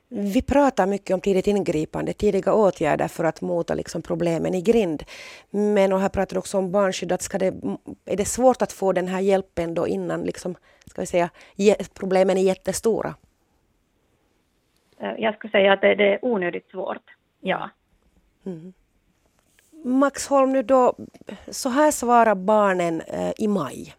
[0.08, 5.02] Vi pratar mycket om tidigt ingripande, tidiga åtgärder för att mota liksom problemen i grind.
[5.50, 7.12] Men och här pratar du också om barnskydd.
[7.12, 7.54] Att ska det,
[8.04, 10.54] är det svårt att få den här hjälpen då innan liksom,
[10.86, 11.30] ska vi säga,
[11.94, 13.14] problemen är jättestora?
[14.98, 17.70] Eh, jag skulle säga att det, det är onödigt svårt, ja.
[18.46, 18.72] Mm.
[19.84, 20.96] Max Holm, nu då,
[21.48, 23.94] så här svarar barnen eh, i maj.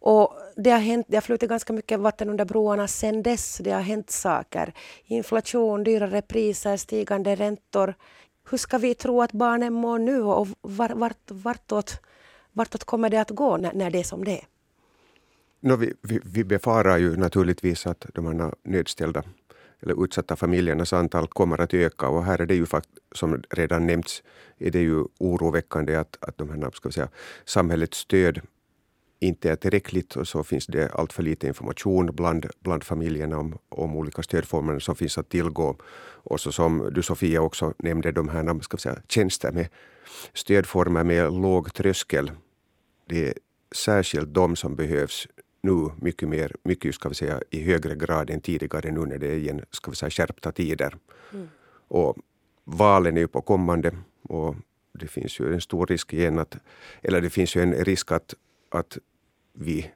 [0.00, 3.58] Och det har, hänt, det har flutit ganska mycket vatten under broarna sedan dess.
[3.64, 4.72] Det har hänt saker.
[5.04, 7.94] Inflation, dyrare priser, stigande räntor.
[8.50, 12.00] Hur ska vi tro att barnen mår nu och vart, vartåt,
[12.52, 14.44] vartåt kommer det att gå när, när det är som det är?
[15.60, 19.22] No, vi, vi, vi befarar ju naturligtvis att de här nödställda
[19.82, 22.66] eller utsatta familjernas antal kommer att öka och här är det ju
[23.14, 24.22] som redan nämnts,
[24.58, 27.08] är det ju oroväckande att, att de här, ska vi säga,
[27.44, 28.40] samhällets stöd
[29.20, 33.58] inte är tillräckligt och så finns det allt för lite information bland, bland familjerna om,
[33.68, 35.76] om olika stödformer som finns att tillgå.
[36.22, 39.68] Och så som du Sofia också nämnde, de här ska vi säga, tjänster med
[40.34, 42.32] stödformer med låg tröskel.
[43.06, 43.34] Det är
[43.74, 45.28] särskilt de som behövs
[45.62, 49.26] nu mycket mer, mycket ska vi säga i högre grad än tidigare nu när det
[49.26, 50.96] är igen, ska vi säga, skärpta tider.
[51.32, 51.48] Mm.
[51.88, 52.16] Och
[52.64, 54.56] valen är ju på kommande och
[54.92, 56.56] det finns ju en stor risk igen att,
[57.02, 58.34] eller det finns ju en risk att,
[58.70, 58.98] att
[59.52, 59.90] vi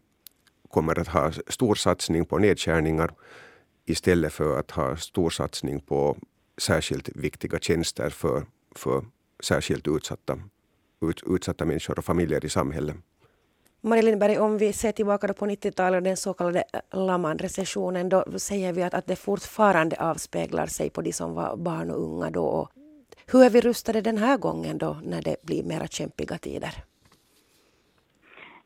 [0.70, 3.10] kommer att ha stor satsning på nedskärningar
[3.86, 6.16] istället för att ha stor satsning på
[6.58, 9.04] särskilt viktiga tjänster för, för
[9.42, 10.38] särskilt utsatta,
[11.00, 12.96] ut, utsatta människor och familjer i samhället.
[13.80, 18.72] Maria Lindberg, om vi ser tillbaka på 90-talet och den så kallade Laman-recessionen, då säger
[18.72, 22.68] vi att, att det fortfarande avspeglar sig på de som var barn och unga då.
[23.26, 26.84] Hur är vi rustade den här gången då när det blir mera kämpiga tider?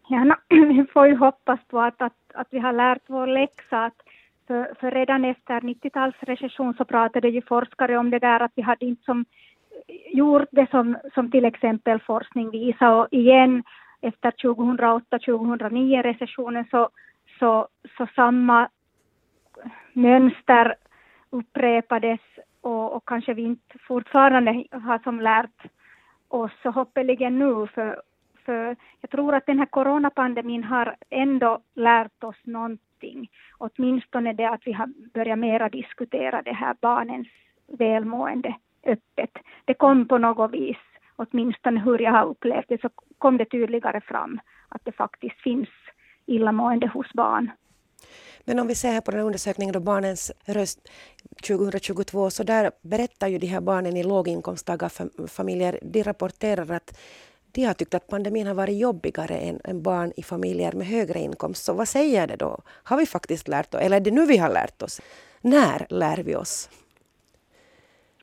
[0.09, 3.85] Ja, no, vi får ju hoppas på att, att, att vi har lärt vår läxa.
[3.85, 4.03] Att
[4.47, 8.87] för, för redan efter 90-talsrecession så pratade ju forskare om det där att vi hade
[8.87, 9.25] inte som
[10.13, 12.93] gjort det som, som till exempel forskning visar.
[12.93, 13.63] Och igen,
[14.01, 16.89] efter 2008-2009 recessionen så,
[17.39, 17.69] så,
[17.99, 18.69] så samma
[19.93, 20.75] mönster
[21.31, 22.21] upprepades
[22.61, 25.63] och, och kanske vi inte fortfarande har som lärt
[26.29, 28.03] oss så hoppeligen nu för
[28.49, 33.31] för jag tror att den här coronapandemin har ändå lärt oss någonting.
[33.59, 37.29] Åtminstone det att vi har börjat mera diskutera det här barnens
[37.67, 38.55] välmående
[38.87, 39.31] öppet.
[39.65, 40.83] Det kom på något vis,
[41.17, 45.69] åtminstone hur jag har upplevt det, så kom det tydligare fram att det faktiskt finns
[46.27, 47.51] illamående hos barn.
[48.45, 50.89] Men om vi ser här på den undersökningen då Barnens röst
[51.49, 56.99] 2022 så där berättar ju de här barnen i låginkomsttagarfamiljer, de rapporterar att
[57.59, 61.19] de har tyckt att pandemin har varit jobbigare än, än barn i familjer med högre
[61.19, 61.65] inkomst.
[61.65, 62.59] Så vad säger det då?
[62.85, 65.01] Har vi faktiskt lärt oss, eller är det nu vi har lärt oss?
[65.41, 66.71] När lär vi oss?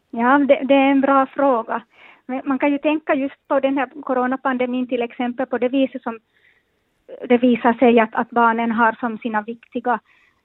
[0.10, 1.82] Ja, det, det är en bra fråga.
[2.26, 6.02] Men man kan ju tänka just på den här coronapandemin till exempel på det viset
[6.02, 6.20] som
[7.30, 10.00] det visar sig att, att barnen har som sina viktiga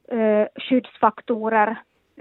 [0.08, 1.76] eh, skyddsfaktorer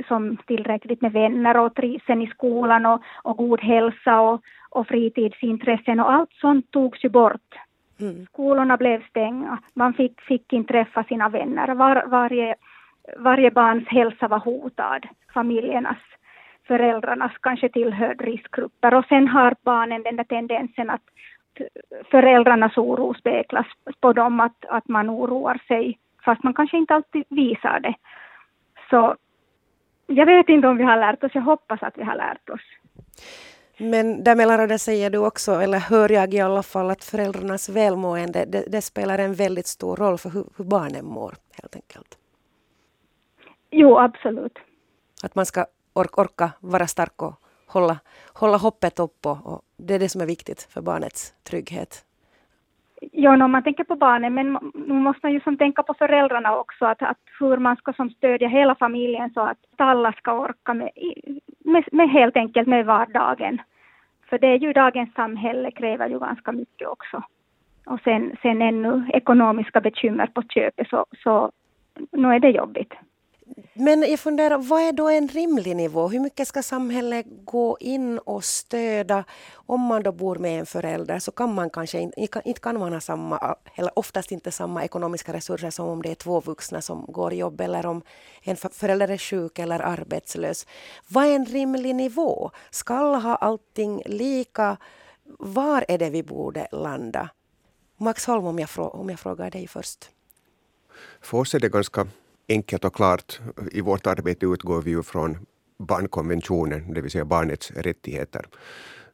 [0.08, 6.00] som tillräckligt med vänner och trivseln i skolan och, och god hälsa och, och fritidsintressen
[6.00, 7.56] och allt sånt togs ju bort.
[8.00, 8.26] Mm.
[8.26, 11.76] Skolorna blev stängda, man fick, fick inte träffa sina vänner.
[11.76, 12.56] Var, varje,
[13.18, 15.98] varje barns hälsa var hotad, familjernas,
[16.68, 18.94] föräldrarnas kanske tillhörde riskgrupper.
[18.94, 21.02] Och sen har barnen den där tendensen att
[22.12, 23.68] föräldrarnas oro speglas
[24.00, 27.94] på dem, att, att man oroar sig, fast man kanske inte alltid visar det.
[28.90, 29.16] Så
[30.10, 32.62] jag vet inte om vi har lärt oss, jag hoppas att vi har lärt oss.
[33.78, 38.64] Men där säger du också, eller hör jag i alla fall, att föräldrarnas välmående det,
[38.68, 42.18] det spelar en väldigt stor roll för hur, hur, barnen mår, helt enkelt.
[43.72, 44.58] Jo, absolut.
[45.24, 47.34] Att man ska orka, orka vara stark och
[47.68, 47.98] hålla,
[48.34, 49.30] hålla hoppet uppe.
[49.30, 52.06] Och det är det som är viktigt för barnets trygghet.
[53.02, 56.58] Ja, om man tänker på barnen, men nu måste man ju som tänka på föräldrarna
[56.58, 60.74] också, att, att hur man ska som stödja hela familjen så att alla ska orka
[60.74, 60.90] med,
[61.60, 63.62] med, med helt enkelt med vardagen.
[64.30, 67.24] För det är ju dagens samhälle kräver ju ganska mycket också.
[67.86, 71.52] Och sen, sen ännu ekonomiska bekymmer på köpet så, så
[72.12, 72.94] nu är det jobbigt.
[73.74, 76.08] Men jag funderar, vad är då en rimlig nivå?
[76.08, 79.24] Hur mycket ska samhället gå in och stödja?
[79.54, 82.94] Om man då bor med en förälder så kan man kanske inte, inte kan man
[82.94, 87.06] ha samma, eller oftast inte samma ekonomiska resurser som om det är två vuxna som
[87.08, 88.02] går jobb eller om
[88.42, 90.68] en förälder är sjuk eller arbetslös.
[91.08, 92.52] Vad är en rimlig nivå?
[92.72, 94.78] Ska alla ha allting lika?
[95.40, 97.30] Var är det vi borde landa?
[97.98, 100.10] Max Holm, om jag, om jag frågar dig först.
[101.22, 102.08] För oss är det ganska
[102.50, 103.40] enkelt och klart.
[103.72, 105.38] I vårt arbete utgår vi ju från
[105.78, 108.46] barnkonventionen, det vill säga barnets rättigheter.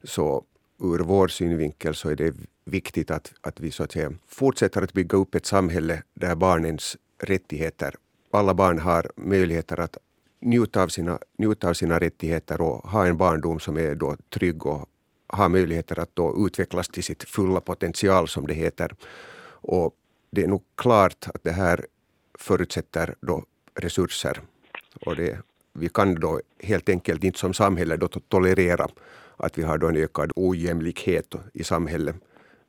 [0.03, 0.43] Så
[0.79, 4.93] ur vår synvinkel så är det viktigt att, att vi så att säga fortsätter att
[4.93, 7.95] bygga upp ett samhälle där barnens rättigheter,
[8.31, 9.97] alla barn har möjligheter att
[10.41, 14.65] njuta av sina, njuta av sina rättigheter och ha en barndom som är då trygg
[14.65, 14.89] och
[15.27, 18.95] ha möjligheter att då utvecklas till sitt fulla potential som det heter.
[19.47, 19.95] Och
[20.31, 21.85] det är nog klart att det här
[22.39, 23.43] förutsätter då
[23.75, 24.41] resurser.
[25.05, 25.39] Och det,
[25.73, 28.87] vi kan då helt enkelt inte som samhälle då tolerera
[29.37, 32.15] att vi har då en ökad ojämlikhet i samhället.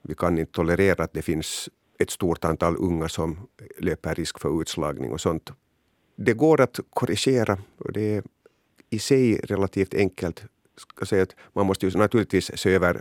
[0.03, 3.49] Vi kan inte tolerera att det finns ett stort antal unga som
[3.79, 5.51] löper risk för utslagning och sånt.
[6.17, 8.23] Det går att korrigera och det är
[8.91, 10.45] i sig relativt enkelt.
[10.77, 13.01] Ska säga att man måste ju naturligtvis se över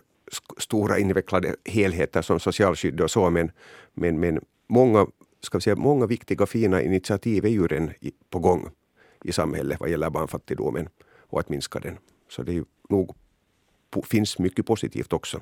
[0.58, 3.52] stora invecklade helheter som socialskydd och så men,
[3.94, 5.08] men, men många
[5.46, 7.94] ska vi säga, många viktiga fina initiativ är ju redan
[8.30, 8.70] på gång
[9.24, 10.90] i samhället vad gäller barnfattigdomen
[11.30, 11.98] och att minska den.
[12.30, 13.16] Så det är ju nog,
[14.04, 15.42] finns mycket positivt också.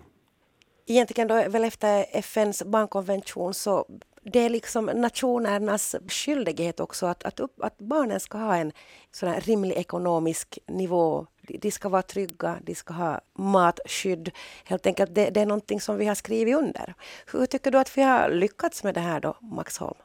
[0.86, 3.86] Egentligen då väl efter FNs barnkonvention så
[4.24, 8.72] det är liksom nationernas skyldighet också att, att, upp, att barnen ska ha en
[9.12, 11.28] sån rimlig ekonomisk nivå.
[11.42, 14.32] De ska vara trygga, de ska ha matskydd.
[14.64, 16.94] Helt enkelt, det, det är någonting som vi har skrivit under.
[17.32, 19.98] Hur tycker du att vi har lyckats med det här då, Max Holm?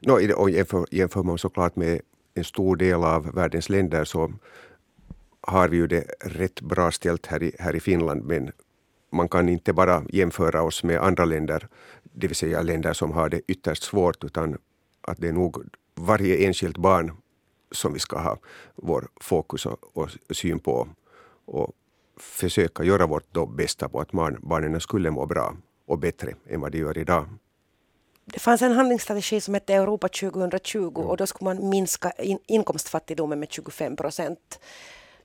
[0.00, 2.00] No, och jämför, jämför man såklart med
[2.34, 4.32] en stor del av världens länder så
[5.40, 8.52] har vi ju det rätt bra ställt här i, här i Finland men
[9.12, 11.68] man kan inte bara jämföra oss med andra länder,
[12.12, 14.58] det vill säga länder som har det ytterst svårt, utan
[15.00, 15.56] att det är nog
[15.94, 17.12] varje enskilt barn
[17.72, 18.38] som vi ska ha
[18.74, 20.88] vår fokus och, och syn på
[21.44, 21.72] och
[22.16, 26.60] försöka göra vårt då bästa på att barn, barnen skulle må bra och bättre än
[26.60, 27.28] vad de gör idag.
[28.24, 31.08] Det fanns en handlingsstrategi som hette Europa 2020 mm.
[31.08, 34.60] och då skulle man minska in, inkomstfattigdomen med 25 procent.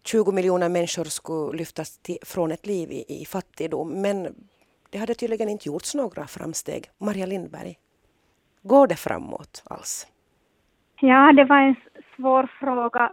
[0.03, 4.01] 20 miljoner människor skulle lyftas till, från ett liv i, i fattigdom.
[4.01, 4.35] Men
[4.95, 6.83] det hade tydligen inte gjorts några framsteg.
[6.97, 7.75] Maria Lindberg,
[8.61, 10.07] går det framåt alls?
[10.99, 11.75] Ja, det var en
[12.15, 13.11] svår fråga.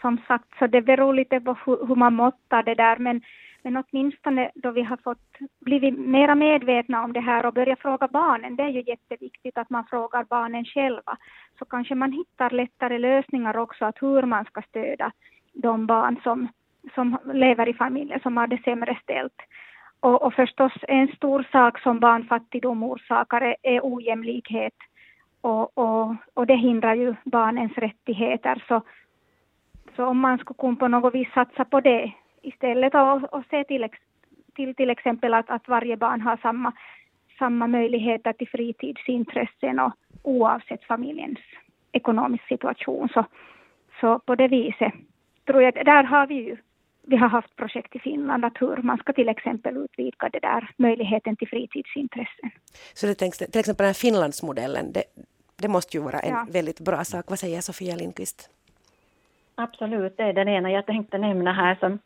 [0.00, 2.96] Som sagt, så det beror lite på hur, hur man måttar det där.
[2.96, 3.20] Men,
[3.62, 5.28] men åtminstone då vi har fått
[5.60, 9.70] blivit mera medvetna om det här och börjat fråga barnen, det är ju jätteviktigt att
[9.70, 11.16] man frågar barnen själva,
[11.58, 15.12] så kanske man hittar lättare lösningar också, att hur man ska stödja
[15.52, 16.48] de barn som,
[16.94, 19.40] som lever i familjer som har det sämre ställt.
[20.06, 24.74] Och, och förstås en stor sak som barnfattigdom orsakar är, ojämlikhet
[25.40, 28.64] och, och, och det hindrar ju barnens rättigheter.
[28.68, 28.82] Så,
[29.96, 33.64] så om man skulle kunna på något vis satsa på det istället och, och se
[33.64, 33.88] till,
[34.54, 36.72] till till exempel att, att varje barn har samma,
[37.38, 39.92] samma möjligheter till fritidsintressen och
[40.22, 41.38] oavsett familjens
[41.92, 43.08] ekonomiska situation.
[43.08, 43.24] Så,
[44.00, 44.92] så på det viset
[45.46, 46.56] tror jag, där har vi ju
[47.06, 50.70] vi har haft projekt i Finland att hur man ska till exempel utvidga det där
[50.76, 52.50] möjligheten till fritidsintressen.
[52.94, 55.04] Så det tänks, till exempel den här Finlandsmodellen, det,
[55.62, 56.46] det måste ju vara en ja.
[56.50, 57.24] väldigt bra sak.
[57.28, 58.50] Vad säger Sofia Lindqvist?
[59.54, 61.98] Absolut, det är den ena jag tänkte nämna här som,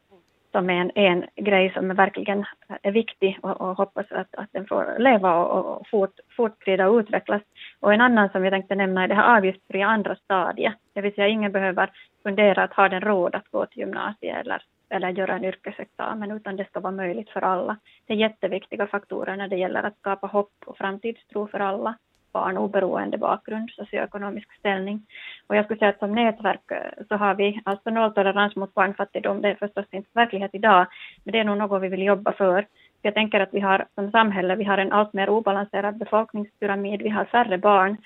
[0.53, 2.45] som är en, en grej som är verkligen
[2.83, 6.99] är viktig och, och hoppas att, att den får leva och, och fort, fortskrida och
[6.99, 7.43] utvecklas.
[7.81, 10.75] Och en annan som jag tänkte nämna är det här avgiftsfria andra stadiet.
[10.93, 11.91] Det vill säga ingen behöver
[12.23, 16.57] fundera att ha den råd att gå till gymnasiet eller, eller göra en yrkesexamen utan
[16.57, 17.77] det ska vara möjligt för alla.
[18.07, 21.95] Det är jätteviktiga faktorer när det gäller att skapa hopp och framtidstro för alla
[22.33, 25.07] barn oberoende bakgrund, socioekonomisk ställning.
[25.47, 29.43] Och jag skulle säga att som nätverk eh, så har vi alltså nolltolerans mot barnfattigdom.
[29.43, 30.87] Det är förstås inte verklighet idag,
[31.25, 32.67] men det är nog något vi vill jobba för.
[33.03, 37.09] Jag tänker att vi har som samhälle, vi har en allt mer obalanserad befolkningspyramid, vi
[37.09, 37.97] har färre barn.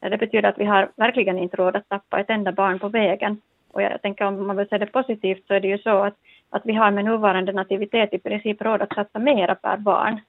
[0.00, 3.40] Det betyder att vi har verkligen inte råd att tappa ett enda barn på vägen.
[3.72, 6.14] Och jag tänker om man vill se det positivt så är det ju så att,
[6.50, 10.20] att vi har med nuvarande nativitet i princip råd att satsa mera per barn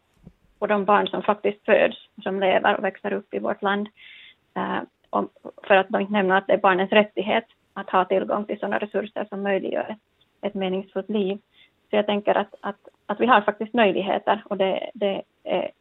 [0.59, 3.87] på de barn som faktiskt föds, som lever och växer upp i vårt land.
[4.55, 5.29] Eh, om,
[5.63, 9.25] för att inte nämna att det är barnens rättighet att ha tillgång till sådana resurser
[9.29, 9.99] som möjliggör ett,
[10.41, 11.37] ett meningsfullt liv.
[11.89, 15.71] Så jag tänker att, att, att vi har faktiskt möjligheter och det, det är,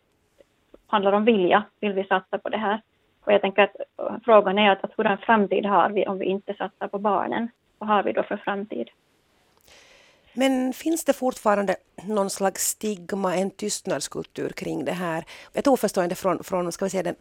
[0.87, 1.63] handlar om vilja.
[1.81, 2.81] Vill vi satsa på det här?
[3.25, 3.77] Och jag tänker att
[4.25, 7.49] frågan är att, att hurdan framtid har vi om vi inte satsar på barnen?
[7.79, 8.89] Vad har vi då för framtid?
[10.41, 15.25] Men finns det fortfarande någon slags stigma, en tystnadskultur kring det här?
[15.53, 17.15] Ett oförstående från, från ska vi säga, den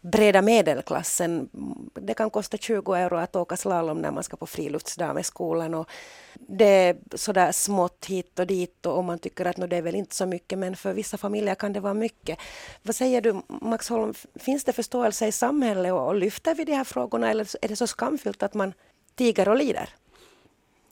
[0.00, 1.48] breda medelklassen.
[1.94, 5.74] Det kan kosta 20 euro att åka slalom när man ska på friluftsdag med skolan.
[5.74, 5.88] Och
[6.34, 10.14] det är sådär smått hit och dit och man tycker att det är väl inte
[10.14, 12.38] så mycket men för vissa familjer kan det vara mycket.
[12.82, 16.72] Vad säger du Max Holm, finns det förståelse i samhället och, och lyfter vi de
[16.72, 18.72] här frågorna eller är det så skamfyllt att man
[19.14, 19.88] tiger och lider?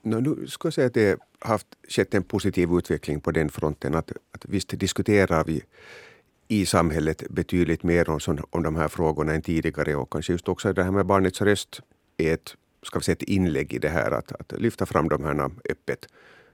[0.07, 3.95] No, nu skulle jag säga att det har skett en positiv utveckling på den fronten.
[3.95, 5.63] Att, att visst diskuterar vi
[6.49, 10.73] i samhället betydligt mer om, om de här frågorna än tidigare och kanske just också
[10.73, 11.81] det här med barnets röst
[12.17, 15.25] är ett, ska vi säga, ett inlägg i det här att, att lyfta fram de
[15.25, 16.09] här öppet,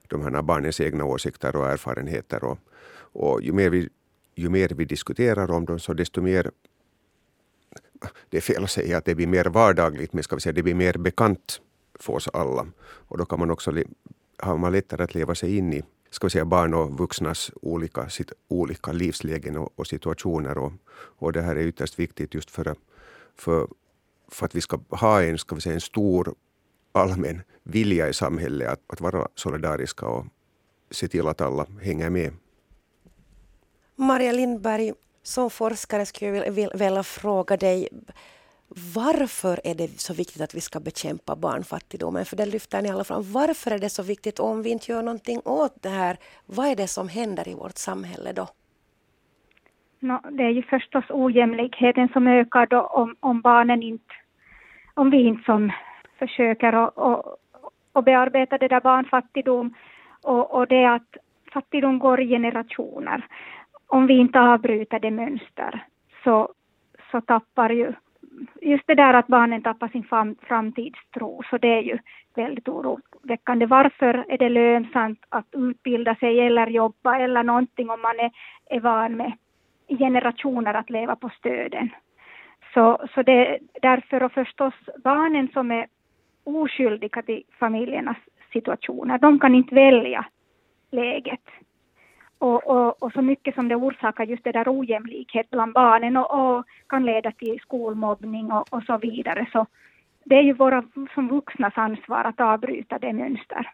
[0.09, 2.45] de här barnens egna åsikter och erfarenheter.
[2.45, 2.59] Och,
[2.95, 3.89] och ju, mer vi,
[4.35, 6.51] ju mer vi diskuterar om dem så desto mer
[8.31, 10.63] det är fel att säga att det blir mer vardagligt, men ska vi säga det
[10.63, 11.61] blir mer bekant
[12.03, 12.67] för oss alla.
[12.83, 13.73] Och då kan man också
[14.39, 18.09] har man lättare att leva sig in i ska vi säga, barn och vuxnas olika,
[18.09, 20.59] sitt, olika livslägen och, och situationer.
[20.59, 20.73] Och,
[21.19, 22.77] och det här är ytterst viktigt just för,
[23.37, 23.69] för,
[24.29, 26.35] för att vi ska ha en, ska vi säga, en stor
[26.93, 30.27] allmän vilja i samhället att, att vara solidariska och
[30.91, 32.33] se till att alla hänger med.
[33.97, 37.89] Maria Lindberg, som forskare skulle jag vilja fråga dig
[38.95, 42.25] varför är det så viktigt att vi ska bekämpa barnfattigdomen?
[42.25, 43.23] För det lyfter ni alla fram.
[43.33, 44.41] Varför är det så viktigt?
[44.41, 47.77] om vi inte gör någonting åt det här, vad är det som händer i vårt
[47.77, 48.47] samhälle då?
[50.01, 54.15] No, det är ju förstås ojämlikheten som ökar då om, om barnen inte,
[54.95, 55.73] om vi inte som
[56.19, 57.37] försöker och, och,
[57.93, 59.75] och bearbeta det där barnfattigdom
[60.23, 61.17] och, och det att
[61.53, 63.27] fattigdom går i generationer.
[63.87, 65.87] Om vi inte avbryter det mönster
[66.25, 66.55] så,
[67.11, 67.93] så tappar ju
[68.61, 71.99] just det där att barnen tappar sin fram, framtidstro, så det är ju
[72.35, 73.67] väldigt oroväckande.
[73.67, 78.31] Varför är det lönsamt att utbilda sig eller jobba eller någonting om man är,
[78.71, 79.33] är van med
[79.89, 81.89] generationer att leva på stöden?
[82.75, 85.87] Så, så det är därför och förstås barnen som är
[86.45, 88.17] oskyldiga till familjernas
[88.53, 90.25] situationer, de kan inte välja
[90.91, 91.41] läget
[92.43, 96.31] och, och, och, så mycket som det orsakar just det där ojämlikhet bland barnen och,
[96.31, 99.47] och kan leda till skolmobbning och, och, så vidare.
[99.53, 99.67] Så
[100.25, 103.73] det är ju våra som vuxnas ansvar att avbryta det mönster.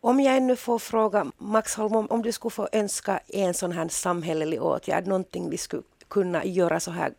[0.00, 3.72] Om jag ännu får fråga Max Holm, om, om du skulle få önska en sån
[3.72, 7.12] här samhällelig åtgärd, någonting vi skulle kunna göra så här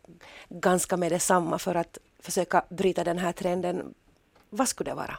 [0.48, 3.94] ganska med detsamma för att försöka bryta den här trenden,
[4.50, 5.16] vad skulle det vara?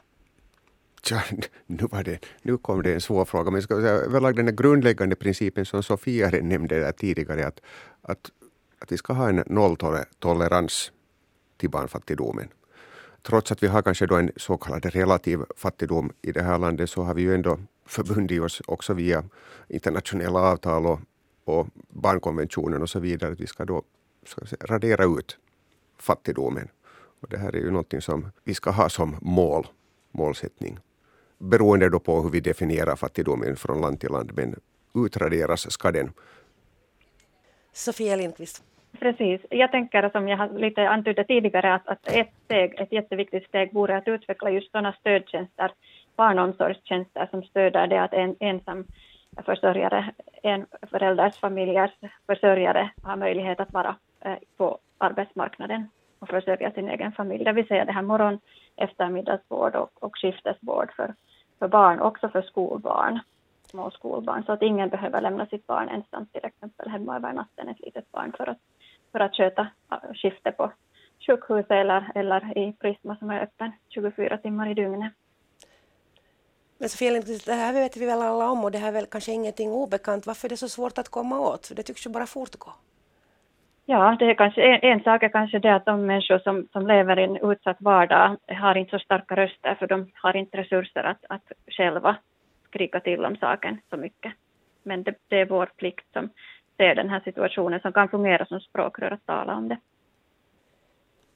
[1.11, 1.21] Ja,
[1.65, 4.55] nu, var det, nu kom det en svår fråga, men jag ska säga, överlag den
[4.55, 7.59] grundläggande principen som Sofia nämnde där tidigare, att,
[8.01, 8.31] att,
[8.79, 10.91] att vi ska ha en nolltolerans
[11.57, 12.47] till barnfattigdomen.
[13.21, 16.89] Trots att vi har kanske då en så kallad relativ fattigdom i det här landet
[16.89, 19.23] så har vi ju ändå förbundit oss också via
[19.67, 20.99] internationella avtal och,
[21.45, 23.83] och barnkonventionen och så vidare att vi ska då
[24.25, 25.37] ska säga, radera ut
[25.99, 26.67] fattigdomen.
[27.21, 29.67] Och det här är ju någonting som vi ska ha som mål,
[30.11, 30.79] målsättning
[31.38, 34.56] beroende då på hur vi definierar fattigdomen från land till land, men
[35.06, 36.12] utraderas ska den.
[37.73, 38.63] Sofia Lindqvist.
[39.00, 39.41] Precis.
[39.50, 43.73] Jag tänker som jag har lite antydde tidigare att, att ett steg, ett jätteviktigt steg
[43.73, 45.71] vore att utveckla just sådana stödtjänster,
[46.15, 48.86] barnomsorgstjänster som stöder det att en ensam
[49.45, 50.12] försörjare,
[50.43, 51.91] en förälders familjers
[52.26, 57.43] försörjare har möjlighet att vara eh, på arbetsmarknaden och försörja sin egen familj.
[57.43, 58.39] Det vill säga det här morgon,
[58.77, 61.13] eftermiddagsvård och, och skiftesvård för
[61.59, 63.19] för barn, också för skolbarn,
[63.69, 67.69] små skolbarn, så att ingen behöver lämna sitt barn ensamt till exempel hemma över natten,
[67.69, 68.57] ett litet barn, för att,
[69.11, 69.67] för att sköta
[70.13, 70.71] skifte på
[71.27, 75.13] sjukhuset eller, eller i Prisma som är öppen 24 timmar i dygnet.
[76.77, 79.06] Men Sofia Lindqvist, det här vet vi väl alla om och det här är väl
[79.06, 80.27] kanske ingenting obekant.
[80.27, 81.71] Varför är det så svårt att komma åt?
[81.75, 82.73] Det tycks ju bara fortgå.
[83.90, 86.88] Ja, det är kanske, en, en sak är kanske det att de människor som, som
[86.88, 91.04] lever i en utsatt vardag har inte så starka röster för de har inte resurser
[91.04, 92.15] att, att själva
[92.67, 94.33] skrika till om saken så mycket.
[94.83, 96.29] Men det, det är vår plikt som
[96.77, 99.77] ser den här situationen som kan fungera som språkrör att tala om det.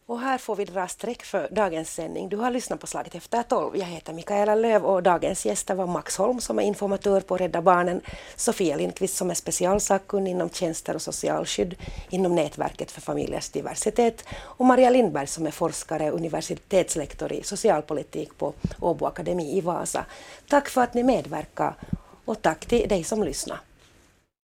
[0.06, 2.30] Och här får vi dra streck för dagens sändning.
[2.30, 3.78] Du har lyssnat på Slaget efter tolv.
[3.78, 7.62] Jag heter Mikaela Löv och dagens gäster var Max Holm som är informatör på Rädda
[7.62, 8.02] Barnen,
[8.36, 11.76] Sofia Lindqvist som är specialsakkunnig inom tjänster och socialskydd
[12.10, 18.38] inom Nätverket för familjers diversitet och Maria Lindberg som är forskare och universitetslektor i socialpolitik
[18.38, 20.06] på Åbo Akademi i Vasa.
[20.50, 21.76] Tack för att ni medverkar
[22.26, 23.60] och tack till dig som lyssnar.